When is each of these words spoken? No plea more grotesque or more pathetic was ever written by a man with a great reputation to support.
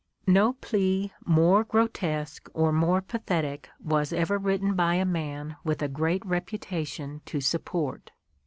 No 0.25 0.53
plea 0.53 1.13
more 1.25 1.63
grotesque 1.63 2.49
or 2.55 2.71
more 2.71 3.01
pathetic 3.01 3.69
was 3.79 4.11
ever 4.11 4.39
written 4.39 4.73
by 4.75 4.95
a 4.95 5.05
man 5.05 5.57
with 5.63 5.83
a 5.83 5.87
great 5.87 6.25
reputation 6.25 7.21
to 7.27 7.39
support. 7.39 8.09